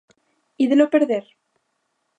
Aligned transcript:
Ídelo 0.63 0.85
perder? 0.93 1.25